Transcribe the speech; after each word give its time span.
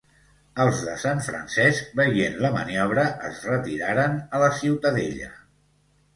Els 0.63 0.79
de 0.85 0.95
Sant 1.03 1.19
Francesc, 1.25 1.91
veient 1.99 2.39
la 2.47 2.51
maniobra 2.57 3.05
es 3.29 3.43
retiraren 3.51 4.19
a 4.19 4.43
la 4.47 4.51
ciutadella. 4.65 5.31